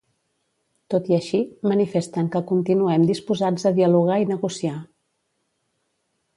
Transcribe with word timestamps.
Tot 0.93 1.09
i 1.13 1.17
així, 1.17 1.41
manifesten 1.73 2.31
que 2.37 2.41
continuem 2.53 3.05
disposats 3.11 3.69
a 3.71 3.75
dialogar 3.79 4.19
i 4.25 4.29
negociar. 4.33 4.77